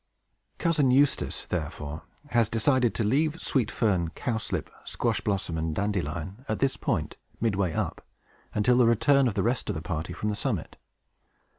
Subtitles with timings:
[0.57, 6.57] Cousin Eustace, therefore, has decided to leave Sweet Fern, Cowslip, Squash Blossom, and Dandelion, at
[6.57, 8.03] this point, midway up,
[8.51, 10.75] until the return of the rest of the party from the summit.